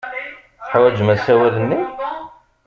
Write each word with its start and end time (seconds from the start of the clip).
Teḥwajem 0.63 1.09
asawal-nni? 1.13 1.81